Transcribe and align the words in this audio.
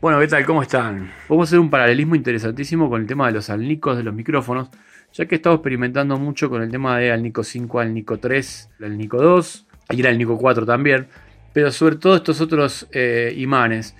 Bueno, 0.00 0.18
¿qué 0.18 0.28
tal? 0.28 0.46
¿Cómo 0.46 0.62
están? 0.62 1.12
Vamos 1.28 1.46
a 1.46 1.48
hacer 1.50 1.58
un 1.58 1.68
paralelismo 1.68 2.14
interesantísimo 2.14 2.88
con 2.88 3.02
el 3.02 3.06
tema 3.06 3.26
de 3.26 3.34
los 3.34 3.50
alnicos 3.50 3.98
de 3.98 4.02
los 4.02 4.14
micrófonos, 4.14 4.70
ya 5.12 5.26
que 5.26 5.34
he 5.34 5.36
estado 5.36 5.56
experimentando 5.56 6.16
mucho 6.16 6.48
con 6.48 6.62
el 6.62 6.70
tema 6.70 6.96
de 6.96 7.12
Alnico 7.12 7.44
5, 7.44 7.80
Alnico 7.80 8.18
3, 8.18 8.70
Alnico 8.82 9.20
2 9.20 9.66
y 9.90 10.00
el 10.00 10.06
Alnico 10.06 10.38
4 10.38 10.64
también, 10.64 11.08
pero 11.52 11.70
sobre 11.70 11.96
todo 11.96 12.16
estos 12.16 12.40
otros 12.40 12.88
eh, 12.92 13.34
imanes. 13.36 13.94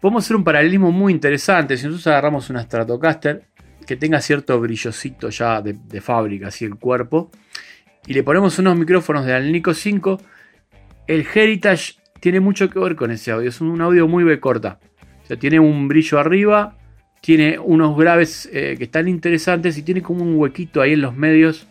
Podemos 0.00 0.24
hacer 0.24 0.34
un 0.34 0.42
paralelismo 0.42 0.90
muy 0.90 1.12
interesante 1.12 1.76
si 1.76 1.84
nosotros 1.84 2.08
agarramos 2.08 2.50
una 2.50 2.62
Stratocaster 2.62 3.44
que 3.86 3.94
tenga 3.94 4.20
cierto 4.20 4.58
brillocito 4.58 5.28
ya 5.28 5.62
de, 5.62 5.74
de 5.74 6.00
fábrica, 6.00 6.48
así 6.48 6.64
el 6.64 6.74
cuerpo, 6.74 7.30
y 8.04 8.14
le 8.14 8.24
ponemos 8.24 8.58
unos 8.58 8.76
micrófonos 8.76 9.24
de 9.24 9.34
Alnico 9.34 9.74
5, 9.74 10.20
el 11.06 11.24
Heritage 11.32 12.00
tiene 12.18 12.40
mucho 12.40 12.68
que 12.68 12.80
ver 12.80 12.96
con 12.96 13.12
ese 13.12 13.30
audio, 13.30 13.48
es 13.48 13.60
un 13.60 13.80
audio 13.80 14.08
muy 14.08 14.24
B 14.24 14.40
corta 14.40 14.80
tiene 15.34 15.58
un 15.58 15.88
brillo 15.88 16.20
arriba, 16.20 16.76
tiene 17.20 17.58
unos 17.58 17.96
graves 17.96 18.48
eh, 18.52 18.76
que 18.78 18.84
están 18.84 19.08
interesantes 19.08 19.76
y 19.78 19.82
tiene 19.82 20.02
como 20.02 20.22
un 20.22 20.36
huequito 20.36 20.80
ahí 20.80 20.92
en 20.92 21.00
los 21.00 21.16
medios 21.16 21.66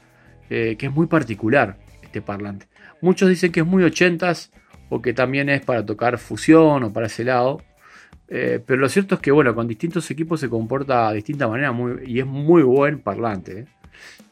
eh, 0.50 0.76
que 0.78 0.88
es 0.88 0.92
muy 0.92 1.08
particular 1.08 1.78
este 2.02 2.22
parlante. 2.22 2.68
Muchos 3.02 3.30
dicen 3.30 3.52
que 3.52 3.62
es 3.62 3.66
muy 3.66 3.84
80s 3.84 4.50
o 4.90 5.02
que 5.02 5.14
también 5.14 5.50
es 5.50 5.62
para 5.62 5.86
tocar 5.86 6.18
fusión 6.18 6.84
o 6.84 6.94
para 6.94 7.08
ese 7.08 7.24
lado. 7.24 7.62
Eh, 8.28 8.60
pero 8.66 8.82
lo 8.82 8.90
cierto 8.90 9.16
es 9.16 9.22
que 9.22 9.32
bueno, 9.32 9.54
con 9.56 9.68
distintos 9.68 10.10
equipos 10.12 10.40
se 10.40 10.50
comporta 10.50 11.10
de 11.10 11.16
distinta 11.16 11.48
manera 11.48 11.74
y 12.06 12.20
es 12.20 12.26
muy 12.26 12.64
buen 12.64 13.00
parlante. 13.00 13.68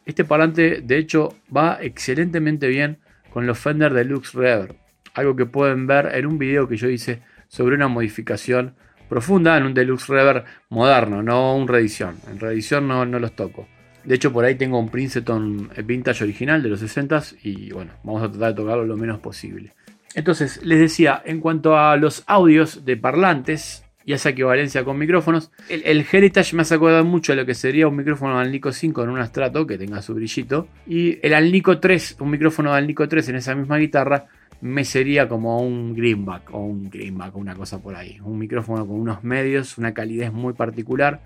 Este 0.05 0.25
parlante 0.25 0.81
de 0.81 0.97
hecho 0.97 1.35
va 1.55 1.77
excelentemente 1.81 2.67
bien 2.67 2.97
con 3.29 3.47
los 3.47 3.57
Fender 3.57 3.93
Deluxe 3.93 4.33
Reverb. 4.33 4.75
Algo 5.13 5.35
que 5.35 5.45
pueden 5.45 5.87
ver 5.87 6.11
en 6.13 6.25
un 6.25 6.37
video 6.37 6.67
que 6.67 6.75
yo 6.75 6.89
hice 6.89 7.21
sobre 7.47 7.75
una 7.75 7.87
modificación 7.87 8.75
profunda 9.09 9.57
en 9.57 9.63
un 9.63 9.73
deluxe 9.73 10.07
reverb 10.07 10.43
moderno, 10.69 11.21
no 11.21 11.55
un 11.55 11.67
reedición. 11.67 12.15
En 12.31 12.39
reedición 12.39 12.87
no, 12.87 13.05
no 13.05 13.19
los 13.19 13.35
toco. 13.35 13.67
De 14.03 14.15
hecho, 14.15 14.33
por 14.33 14.43
ahí 14.43 14.55
tengo 14.55 14.79
un 14.79 14.89
Princeton 14.89 15.69
vintage 15.85 16.23
original 16.23 16.61
de 16.61 16.69
los 16.69 16.81
60s 16.81 17.37
y 17.43 17.71
bueno, 17.71 17.91
vamos 18.03 18.23
a 18.23 18.29
tratar 18.29 18.49
de 18.49 18.55
tocarlo 18.55 18.85
lo 18.85 18.97
menos 18.97 19.19
posible. 19.19 19.73
Entonces, 20.13 20.63
les 20.63 20.79
decía, 20.79 21.21
en 21.25 21.39
cuanto 21.39 21.77
a 21.77 21.95
los 21.97 22.23
audios 22.27 22.85
de 22.85 22.97
parlantes 22.97 23.85
y 24.05 24.13
esa 24.13 24.29
equivalencia 24.29 24.83
con 24.83 24.97
micrófonos, 24.97 25.51
el, 25.69 26.05
Heritage 26.11 26.55
me 26.55 26.63
hace 26.63 26.75
acordar 26.75 27.03
mucho 27.05 27.31
de 27.31 27.37
lo 27.37 27.45
que 27.45 27.55
sería 27.55 27.87
un 27.87 27.95
micrófono 27.95 28.37
Alnico 28.37 28.71
5 28.71 29.03
en 29.03 29.09
un 29.09 29.19
Astrato 29.19 29.65
que 29.65 29.77
tenga 29.77 30.01
su 30.01 30.13
brillito 30.13 30.67
y 30.85 31.19
el 31.25 31.33
Alnico 31.33 31.79
3, 31.79 32.17
un 32.19 32.29
micrófono 32.29 32.71
de 32.71 32.79
Alnico 32.79 33.07
3 33.07 33.29
en 33.29 33.35
esa 33.37 33.55
misma 33.55 33.77
guitarra 33.77 34.27
me 34.63 34.85
sería 34.85 35.27
como 35.27 35.59
un 35.59 35.93
greenback 35.93 36.53
o 36.53 36.59
un 36.59 36.89
greenback, 36.89 37.35
una 37.35 37.53
cosa 37.53 37.81
por 37.81 37.97
ahí. 37.97 38.17
Un 38.23 38.39
micrófono 38.39 38.87
con 38.87 38.95
unos 38.95 39.21
medios, 39.21 39.77
una 39.77 39.93
calidez 39.93 40.31
muy 40.31 40.53
particular. 40.53 41.19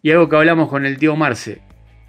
Y 0.00 0.10
algo 0.10 0.26
que 0.30 0.36
hablamos 0.36 0.70
con 0.70 0.86
el 0.86 0.96
tío 0.96 1.16
Marce, 1.16 1.60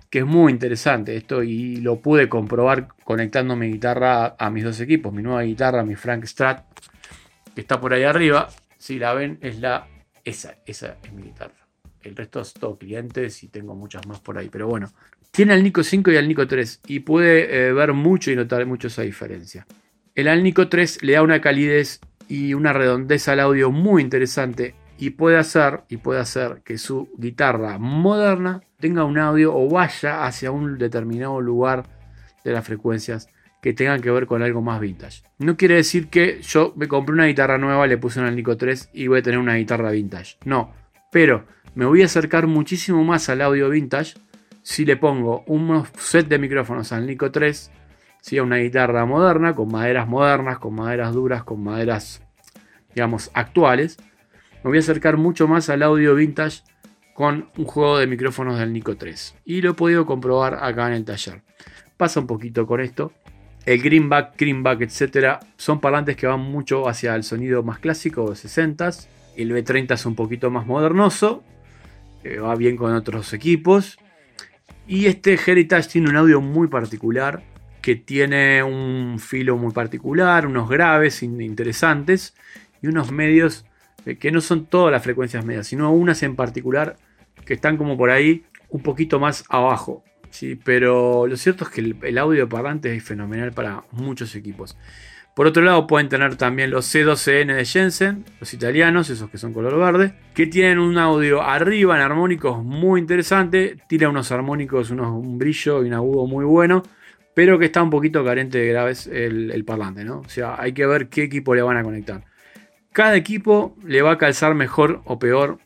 que 0.10 0.20
es 0.20 0.26
muy 0.26 0.54
interesante 0.54 1.18
esto 1.18 1.44
y 1.44 1.78
lo 1.78 1.98
pude 2.00 2.30
comprobar 2.30 2.88
conectando 3.04 3.58
mi 3.58 3.70
guitarra 3.70 4.38
a 4.40 4.50
mis 4.50 4.64
dos 4.64 4.80
equipos, 4.80 5.12
mi 5.12 5.22
nueva 5.22 5.42
guitarra, 5.42 5.84
mi 5.84 5.96
Frank 5.96 6.24
Strat, 6.24 6.64
que 7.54 7.60
está 7.60 7.82
por 7.82 7.94
ahí 7.94 8.04
arriba. 8.04 8.48
Si 8.78 9.00
la 9.00 9.14
ven, 9.14 9.40
es 9.42 9.60
la 9.60 9.86
esa, 10.24 10.56
esa 10.66 10.96
es 11.04 11.12
mi 11.12 11.24
guitarra. 11.24 11.68
El 12.02 12.16
resto 12.16 12.40
es 12.40 12.54
todo 12.54 12.78
clientes 12.78 13.44
y 13.44 13.50
tengo 13.50 13.76
muchas 13.76 14.08
más 14.08 14.22
por 14.22 14.38
ahí. 14.38 14.48
Pero 14.50 14.68
bueno, 14.68 14.88
tiene 15.30 15.52
al 15.52 15.62
Nico 15.62 15.84
5 15.84 16.10
y 16.10 16.16
al 16.16 16.26
Nico 16.26 16.48
3 16.48 16.84
y 16.88 17.02
puede 17.02 17.68
eh, 17.68 17.74
ver 17.74 17.92
mucho 17.92 18.32
y 18.32 18.38
notar 18.38 18.66
mucho 18.66 18.88
esa 18.88 19.02
diferencia. 19.02 19.68
El 20.18 20.28
Alnico 20.28 20.68
3 20.68 21.04
le 21.04 21.14
da 21.14 21.22
una 21.22 21.42
calidez 21.42 22.02
y 22.28 22.56
una 22.56 22.74
redondez 22.74 23.28
al 23.28 23.40
audio 23.40 23.70
muy 23.70 24.02
interesante 24.02 24.74
y 24.98 25.12
puede 25.12 25.38
hacer, 25.38 25.82
y 25.90 25.98
puede 25.98 26.20
hacer 26.20 26.64
que 26.66 26.80
su 26.80 27.14
guitarra 27.20 27.78
moderna 27.78 28.64
tenga 28.80 29.04
un 29.04 29.20
audio 29.20 29.56
o 29.56 29.70
vaya 29.70 30.26
hacia 30.26 30.50
un 30.50 30.80
determinado 30.80 31.40
lugar 31.40 31.84
de 32.44 32.52
las 32.52 32.66
frecuencias 32.66 33.30
que 33.62 33.74
tengan 33.74 34.02
que 34.02 34.10
ver 34.10 34.26
con 34.26 34.42
algo 34.42 34.64
más 34.64 34.80
vintage. 34.80 35.22
No 35.38 35.56
quiere 35.56 35.76
decir 35.76 36.08
que 36.08 36.42
yo 36.42 36.74
me 36.76 36.88
compré 36.88 37.14
una 37.14 37.28
guitarra 37.28 37.60
nueva, 37.60 37.86
le 37.86 38.00
puse 38.00 38.20
un 38.20 38.26
Alnico 38.26 38.58
3 38.58 38.90
y 38.94 39.06
voy 39.06 39.20
a 39.20 39.22
tener 39.22 39.38
una 39.38 39.58
guitarra 39.58 39.92
vintage. 39.92 40.38
No, 40.46 40.74
pero 41.12 41.46
me 41.76 41.86
voy 41.86 42.02
a 42.02 42.06
acercar 42.06 42.48
muchísimo 42.48 43.04
más 43.04 43.30
al 43.30 43.44
audio 43.44 43.70
vintage 43.70 44.16
si 44.64 44.84
le 44.84 44.98
pongo 44.98 45.44
un 45.46 45.86
set 46.00 46.28
de 46.28 46.40
micrófonos 46.40 46.92
al 46.92 47.06
Nico 47.06 47.30
3 47.30 47.70
¿sí? 48.28 48.40
una 48.40 48.58
guitarra 48.58 49.06
moderna, 49.06 49.56
con 49.56 49.72
maderas 49.72 50.08
modernas, 50.08 50.60
con 50.60 50.76
maderas 50.76 51.14
duras, 51.14 51.44
con 51.44 51.64
maderas, 51.64 52.22
digamos, 52.94 53.32
actuales. 53.34 53.98
Me 54.64 54.70
voy 54.70 54.78
a 54.78 54.82
acercar 54.82 55.16
mucho 55.16 55.48
más 55.48 55.70
al 55.70 55.82
audio 55.82 56.14
vintage 56.14 56.62
con 57.14 57.50
un 57.58 57.66
juego 57.66 57.98
de 57.98 58.06
micrófonos 58.06 58.60
del 58.60 58.74
Nico 58.74 58.98
3. 58.98 59.36
Y 59.46 59.62
lo 59.62 59.72
he 59.72 59.74
podido 59.74 60.06
comprobar 60.06 60.60
acá 60.62 60.88
en 60.88 60.94
el 60.94 61.06
taller. 61.06 61.42
Pasa 61.96 62.20
un 62.20 62.28
poquito 62.28 62.68
con 62.68 62.82
esto. 62.82 63.14
El 63.66 63.82
greenback, 63.82 64.38
greenback, 64.38 64.82
etcétera, 64.82 65.40
son 65.56 65.80
parlantes 65.80 66.16
que 66.18 66.28
van 66.28 66.42
mucho 66.42 66.88
hacia 66.88 67.16
el 67.16 67.24
sonido 67.24 67.64
más 67.64 67.80
clásico 67.80 68.30
de 68.30 68.36
60s. 68.36 69.08
El 69.38 69.52
B30 69.52 69.94
es 69.94 70.06
un 70.06 70.16
poquito 70.16 70.52
más 70.52 70.66
modernoso, 70.66 71.44
eh, 72.24 72.40
va 72.40 72.56
bien 72.56 72.76
con 72.76 72.94
otros 72.94 73.34
equipos. 73.34 73.98
Y 74.86 75.06
este 75.06 75.34
Heritage 75.34 75.90
tiene 75.90 76.10
un 76.10 76.18
audio 76.18 76.42
muy 76.42 76.68
particular, 76.68 77.42
que 77.88 77.96
tiene 77.96 78.62
un 78.64 79.18
filo 79.18 79.56
muy 79.56 79.72
particular, 79.72 80.46
unos 80.46 80.68
graves 80.68 81.24
interesantes 81.24 82.36
y 82.82 82.88
unos 82.88 83.14
medios 83.14 83.64
eh, 84.06 84.18
que 84.18 84.30
no 84.30 84.42
son 84.42 84.66
todas 84.66 84.92
las 84.92 85.02
frecuencias 85.02 85.46
medias, 85.46 85.68
sino 85.68 85.94
unas 85.94 86.22
en 86.22 86.36
particular 86.36 86.98
que 87.46 87.54
están 87.54 87.78
como 87.78 87.96
por 87.96 88.10
ahí 88.10 88.44
un 88.68 88.84
poquito 88.84 89.22
más 89.22 89.46
abajo. 89.48 90.04
¿sí? 90.32 90.60
Pero 90.62 91.28
lo 91.28 91.38
cierto 91.38 91.64
es 91.64 91.70
que 91.70 91.96
el, 92.06 92.18
audio 92.18 92.50
parlante 92.50 92.94
es 92.94 93.02
fenomenal 93.02 93.54
para 93.54 93.86
muchos 93.94 94.36
equipos. 94.36 94.78
Por 95.34 95.48
otro 95.48 95.64
lado, 95.64 95.88
pueden 95.88 96.10
tener 96.10 96.36
también 96.36 96.72
los 96.72 96.94
C12N 96.94 97.56
de 97.56 97.64
Jensen, 97.64 98.26
los 98.42 98.54
italianos, 98.54 99.10
esos 99.10 99.30
que 99.30 99.38
son 99.38 99.54
color 99.54 99.80
verde, 99.80 100.14
que 100.34 100.46
tienen 100.48 100.80
un 100.80 100.98
audio 100.98 101.42
arriba 101.42 101.96
en 101.96 102.02
armónicos 102.02 102.62
muy 102.62 103.00
interesante, 103.00 103.78
tira 103.88 104.10
unos 104.10 104.30
armónicos, 104.34 104.90
unos, 104.90 105.08
un 105.08 105.38
brillo 105.38 105.86
y 105.86 105.88
un 105.88 105.94
agudo 105.94 106.28
muy 106.28 106.44
bueno 106.44 106.84
pero 107.38 107.60
que 107.60 107.66
está 107.66 107.84
un 107.84 107.92
poquito 107.92 108.26
carente 108.26 108.58
de 108.58 108.68
graves 108.70 109.06
el, 109.06 109.64
parlante, 109.64 110.04
¿no? 110.04 110.22
O 110.22 110.28
sea, 110.28 110.60
hay 110.60 110.74
que 110.74 110.88
ver 110.88 111.08
qué 111.08 111.22
equipo 111.22 111.54
le 111.54 111.62
van 111.62 111.78
a 111.78 111.84
conectar. 111.84 112.24
Cada 112.92 113.16
equipo 113.16 113.78
le 113.86 114.02
va 114.02 114.14
a 114.14 114.18
calzar 114.18 114.56
mejor 114.56 115.04
o 115.06 115.20
peor 115.20 115.60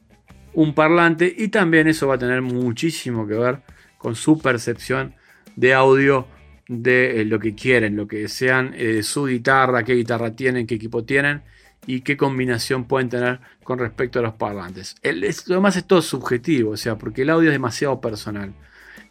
un 0.53 0.75
parlante 0.75 1.33
y 1.33 1.47
también 1.47 1.87
eso 1.87 2.09
va 2.09 2.15
a 2.15 2.17
tener 2.17 2.41
muchísimo 2.41 3.25
que 3.25 3.35
ver 3.35 3.59
con 3.97 4.15
su 4.15 4.37
percepción 4.37 5.15
de 5.55 5.73
audio 5.73 6.27
de 6.67 7.21
eh, 7.21 7.23
lo 7.23 7.39
que 7.39 7.55
quieren, 7.55 7.95
lo 7.95 8.05
que 8.05 8.17
desean, 8.17 8.73
eh, 8.75 9.01
su 9.01 9.27
guitarra, 9.27 9.85
qué 9.85 9.93
guitarra 9.93 10.35
tienen, 10.35 10.67
qué 10.67 10.75
equipo 10.75 11.05
tienen 11.05 11.41
y 11.87 12.01
qué 12.01 12.17
combinación 12.17 12.83
pueden 12.83 13.07
tener 13.07 13.39
con 13.63 13.79
respecto 13.79 14.19
a 14.19 14.23
los 14.23 14.33
parlantes. 14.33 14.97
Lo 15.47 15.55
demás 15.55 15.77
es 15.77 15.85
todo 15.85 16.01
subjetivo, 16.01 16.71
o 16.71 16.77
sea, 16.77 16.97
porque 16.97 17.21
el 17.21 17.29
audio 17.29 17.47
es 17.47 17.55
demasiado 17.55 18.01
personal. 18.01 18.53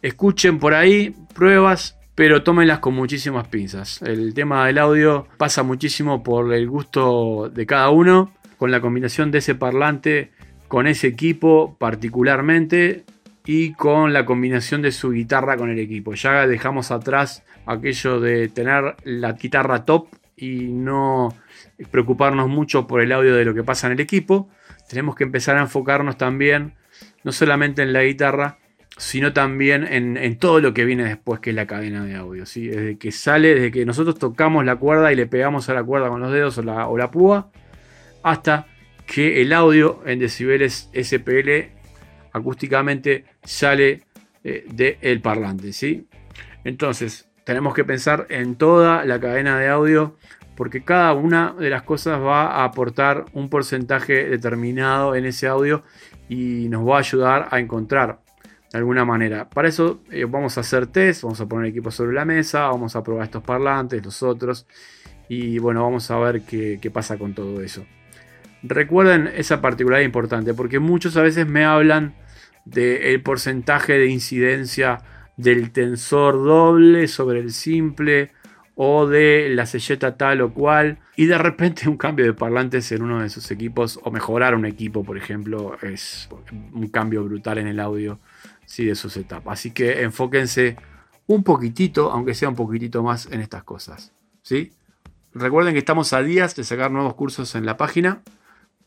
Escuchen 0.03 0.59
por 0.59 0.75
ahí 0.75 1.15
pruebas 1.33 1.97
pero 2.15 2.43
tómenlas 2.43 2.79
con 2.79 2.93
muchísimas 2.93 3.47
pinzas. 3.47 4.01
El 4.01 4.33
tema 4.33 4.65
del 4.67 4.77
audio 4.77 5.27
pasa 5.37 5.63
muchísimo 5.63 6.23
por 6.23 6.53
el 6.53 6.69
gusto 6.69 7.49
de 7.53 7.65
cada 7.65 7.89
uno, 7.89 8.33
con 8.57 8.71
la 8.71 8.81
combinación 8.81 9.31
de 9.31 9.39
ese 9.39 9.55
parlante 9.55 10.31
con 10.71 10.87
ese 10.87 11.07
equipo 11.07 11.75
particularmente 11.77 13.03
y 13.45 13.73
con 13.73 14.13
la 14.13 14.25
combinación 14.25 14.81
de 14.81 14.93
su 14.93 15.11
guitarra 15.11 15.57
con 15.57 15.69
el 15.69 15.77
equipo. 15.77 16.13
Ya 16.13 16.47
dejamos 16.47 16.91
atrás 16.91 17.43
aquello 17.65 18.21
de 18.21 18.47
tener 18.47 18.95
la 19.03 19.33
guitarra 19.33 19.83
top 19.83 20.07
y 20.37 20.69
no 20.69 21.35
preocuparnos 21.91 22.47
mucho 22.47 22.87
por 22.87 23.01
el 23.01 23.11
audio 23.11 23.35
de 23.35 23.43
lo 23.43 23.53
que 23.53 23.65
pasa 23.65 23.87
en 23.87 23.93
el 23.93 23.99
equipo. 23.99 24.47
Tenemos 24.87 25.15
que 25.15 25.25
empezar 25.25 25.57
a 25.57 25.61
enfocarnos 25.63 26.17
también 26.17 26.75
no 27.25 27.33
solamente 27.33 27.81
en 27.81 27.91
la 27.91 28.03
guitarra, 28.03 28.57
sino 29.01 29.33
también 29.33 29.87
en, 29.91 30.37
todo 30.37 30.59
lo 30.59 30.75
que 30.75 30.85
viene 30.85 31.03
después, 31.03 31.39
que 31.39 31.49
es 31.49 31.55
la 31.55 31.65
cadena 31.65 32.05
de 32.05 32.13
audio. 32.13 32.45
¿sí? 32.45 32.67
Desde 32.67 32.99
que 32.99 33.11
sale, 33.11 33.55
desde 33.55 33.71
que 33.71 33.83
nosotros 33.83 34.19
tocamos 34.19 34.63
la 34.63 34.75
cuerda 34.75 35.11
y 35.11 35.15
le 35.15 35.25
pegamos 35.25 35.67
a 35.69 35.73
la 35.73 35.83
cuerda 35.83 36.09
con 36.09 36.21
los 36.21 36.31
dedos 36.31 36.59
o 36.59 36.61
la, 36.61 36.87
o 36.87 36.99
la 36.99 37.09
púa, 37.09 37.49
hasta 38.21 38.67
que 39.07 39.41
el 39.41 39.53
audio 39.53 40.03
en 40.05 40.19
decibeles 40.19 40.91
SPL 40.93 41.71
acústicamente 42.31 43.25
sale 43.43 44.03
eh, 44.43 44.65
del 44.71 45.19
parlante. 45.19 45.73
¿sí? 45.73 46.07
Entonces, 46.63 47.27
tenemos 47.43 47.73
que 47.73 47.83
pensar 47.83 48.27
en 48.29 48.53
toda 48.53 49.03
la 49.03 49.19
cadena 49.19 49.57
de 49.57 49.67
audio 49.67 50.15
porque 50.55 50.83
cada 50.83 51.13
una 51.13 51.55
de 51.57 51.71
las 51.71 51.81
cosas 51.81 52.21
va 52.21 52.51
a 52.51 52.65
aportar 52.65 53.25
un 53.33 53.49
porcentaje 53.49 54.29
determinado 54.29 55.15
en 55.15 55.25
ese 55.25 55.47
audio 55.47 55.81
y 56.29 56.67
nos 56.69 56.87
va 56.87 56.97
a 56.97 56.99
ayudar 56.99 57.47
a 57.49 57.59
encontrar 57.59 58.19
de 58.71 58.77
alguna 58.77 59.05
manera. 59.05 59.49
Para 59.49 59.67
eso 59.67 60.01
eh, 60.09 60.25
vamos 60.25 60.57
a 60.57 60.61
hacer 60.61 60.87
test, 60.87 61.23
vamos 61.23 61.41
a 61.41 61.45
poner 61.47 61.69
equipo 61.69 61.91
sobre 61.91 62.13
la 62.13 62.25
mesa, 62.25 62.67
vamos 62.67 62.95
a 62.95 63.03
probar 63.03 63.25
estos 63.25 63.43
parlantes, 63.43 64.03
los 64.03 64.23
otros, 64.23 64.65
y 65.27 65.59
bueno, 65.59 65.83
vamos 65.83 66.09
a 66.11 66.17
ver 66.19 66.41
qué, 66.43 66.91
pasa 66.93 67.17
con 67.17 67.33
todo 67.33 67.61
eso. 67.61 67.85
recuerden 68.63 69.29
esa 69.35 69.61
particularidad 69.61 70.05
importante, 70.05 70.53
porque 70.53 70.79
muchos 70.79 71.17
a 71.17 71.21
veces 71.21 71.47
me 71.47 71.65
hablan 71.65 72.13
del 72.65 73.21
porcentaje 73.21 73.93
de 73.93 74.07
incidencia 74.07 74.99
del 75.35 75.71
tensor 75.71 76.35
doble 76.43 77.07
sobre 77.07 77.39
el 77.39 77.51
simple 77.51 78.31
o 78.75 79.07
de 79.07 79.49
la 79.49 79.65
selleta 79.65 80.15
tal 80.15 80.41
o 80.41 80.53
cual 80.53 80.99
y 81.15 81.25
de 81.25 81.37
repente 81.37 81.89
un 81.89 81.97
cambio 81.97 82.25
de 82.25 82.33
parlantes 82.33 82.91
en 82.91 83.01
uno 83.01 83.21
de 83.21 83.29
sus 83.29 83.49
equipos 83.51 83.99
o 84.03 84.11
mejorar 84.11 84.55
un 84.55 84.65
equipo 84.65 85.03
por 85.03 85.17
ejemplo 85.17 85.77
es 85.81 86.29
un 86.73 86.87
cambio 86.87 87.23
brutal 87.23 87.57
en 87.57 87.67
el 87.67 87.79
audio 87.79 88.19
sí, 88.71 88.85
de 88.85 88.95
su 88.95 89.09
setup 89.09 89.49
así 89.49 89.71
que 89.71 90.01
enfóquense 90.01 90.77
un 91.27 91.43
poquitito 91.43 92.11
aunque 92.11 92.33
sea 92.33 92.49
un 92.49 92.55
poquitito 92.55 93.03
más 93.03 93.27
en 93.31 93.41
estas 93.41 93.63
cosas 93.63 94.13
¿sí? 94.41 94.71
recuerden 95.33 95.73
que 95.73 95.79
estamos 95.79 96.13
a 96.13 96.21
días 96.21 96.55
de 96.55 96.63
sacar 96.63 96.91
nuevos 96.91 97.15
cursos 97.15 97.55
en 97.55 97.65
la 97.65 97.77
página 97.77 98.21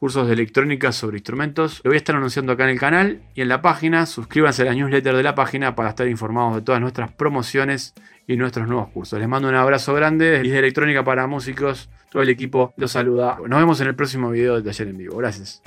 cursos 0.05 0.27
de 0.27 0.35
electrónica 0.35 0.93
sobre 0.93 1.17
instrumentos. 1.17 1.81
Lo 1.83 1.89
voy 1.89 1.97
a 1.97 1.99
estar 1.99 2.15
anunciando 2.15 2.53
acá 2.53 2.65
en 2.65 2.71
el 2.71 2.79
canal 2.79 3.23
y 3.35 3.41
en 3.41 3.49
la 3.49 3.63
página. 3.63 4.05
Suscríbanse 4.05 4.61
a 4.61 4.67
la 4.67 4.75
newsletter 4.75 5.17
de 5.17 5.23
la 5.23 5.35
página 5.35 5.75
para 5.75 5.89
estar 5.89 6.07
informados 6.09 6.57
de 6.57 6.61
todas 6.61 6.79
nuestras 6.81 7.11
promociones 7.13 7.95
y 8.27 8.37
nuestros 8.37 8.69
nuevos 8.69 8.89
cursos. 8.89 9.19
Les 9.19 9.29
mando 9.29 9.49
un 9.49 9.55
abrazo 9.55 9.95
grande 9.95 10.31
desde 10.31 10.59
Electrónica 10.59 11.05
para 11.05 11.27
Músicos. 11.27 11.89
Todo 12.11 12.23
el 12.23 12.29
equipo 12.29 12.75
los 12.77 12.93
saluda. 12.93 13.39
Nos 13.49 13.59
vemos 13.59 13.81
en 13.81 13.89
el 13.89 13.95
próximo 13.95 14.31
video 14.31 14.57
de 14.57 14.63
Taller 14.63 14.89
en 14.89 14.99
Vivo. 14.99 15.17
Gracias. 15.17 15.63